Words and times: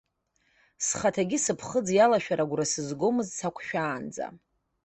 Схаҭагьы 0.85 1.37
сыԥхыӡ 1.43 1.87
иалашәар, 1.93 2.39
агәра 2.43 2.65
сызгомызт 2.71 3.33
сақәшәаанӡа. 3.39 4.27